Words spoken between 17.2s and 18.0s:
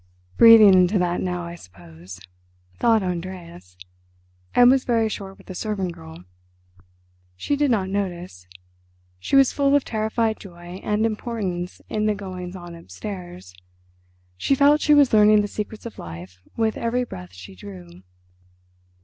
she drew.